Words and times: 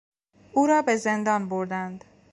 او 0.53 0.65
را 0.67 0.81
به 0.81 0.95
زندان 0.95 1.49
بردند. 1.49 2.05